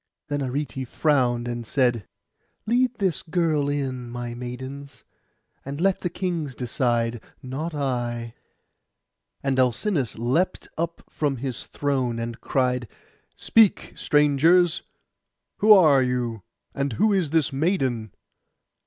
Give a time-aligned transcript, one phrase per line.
[0.29, 2.07] Then Arete frowned, and said,
[2.65, 5.03] 'Lead this girl in, my maidens;
[5.63, 8.33] and let the kings decide, not I.'
[9.43, 12.87] And Alcinous leapt up from his throne, and cried,
[13.35, 14.81] 'Speak, strangers,
[15.57, 16.41] who are you?
[16.73, 18.11] And who is this maiden?